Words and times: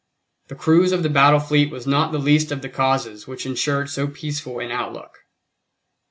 The 0.47 0.55
cruise 0.55 0.93
of 0.93 1.03
the 1.03 1.11
battle 1.11 1.39
fleet 1.39 1.69
was 1.71 1.85
not 1.85 2.11
the 2.11 2.17
least 2.17 2.51
of 2.51 2.63
the 2.63 2.69
causes 2.69 3.27
which 3.27 3.45
ensured 3.45 3.91
so 3.91 4.07
peaceful 4.07 4.57
an 4.57 4.71
outlook. 4.71 5.15